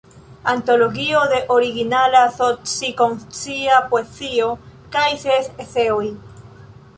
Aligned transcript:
Antologio 0.51 1.19
de 1.33 1.41
originala 1.57 2.23
soci-konscia 2.37 3.83
poezio 3.93 4.49
kaj 4.97 5.07
ses 5.27 5.53
eseoj. 5.67 6.03